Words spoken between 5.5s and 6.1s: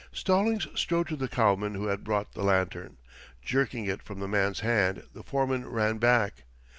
ran